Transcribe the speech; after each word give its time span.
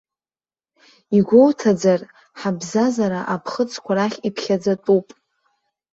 Игәоуҭаӡар, 1.17 2.01
ҳабзазара 2.39 3.21
аԥхыӡқәа 3.33 3.91
рахь 3.97 4.17
иԥхьаӡатәыуп. 4.27 5.07